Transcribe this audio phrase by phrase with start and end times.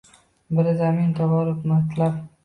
[0.59, 2.17] Biri zamin, tabarruk matlab